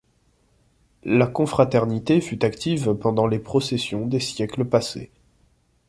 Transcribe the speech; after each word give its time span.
La 1.03 1.27
confraternité 1.27 2.21
fut 2.21 2.43
active 2.43 2.95
pendant 2.95 3.27
les 3.27 3.37
processions 3.37 4.07
des 4.07 4.19
siècles 4.19 4.65
passés. 4.65 5.11